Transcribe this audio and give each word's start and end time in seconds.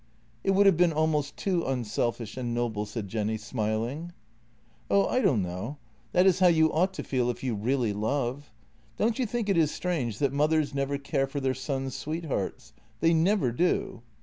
"It 0.43 0.49
would 0.55 0.65
have 0.65 0.77
been 0.77 0.93
almost 0.93 1.37
too 1.37 1.63
unselfish 1.63 2.35
and 2.35 2.55
noble," 2.55 2.87
said 2.87 3.07
Jenny, 3.07 3.37
smiling." 3.37 4.13
Oh, 4.89 5.05
I 5.05 5.21
don't 5.21 5.43
know. 5.43 5.77
That 6.11 6.25
is 6.25 6.39
how 6.39 6.47
you 6.47 6.73
ought 6.73 6.91
to 6.95 7.03
feel 7.03 7.29
if 7.29 7.43
you 7.43 7.53
really 7.53 7.93
love. 7.93 8.49
Don't 8.97 9.19
you 9.19 9.27
think 9.27 9.47
it 9.47 9.57
is 9.57 9.69
strange 9.69 10.17
that 10.17 10.33
mothers 10.33 10.73
never 10.73 10.97
care 10.97 11.27
for 11.27 11.39
their 11.39 11.53
sons' 11.53 11.95
sweethearts? 11.95 12.73
They 12.99 13.13
never 13.13 13.51
do." 13.51 14.01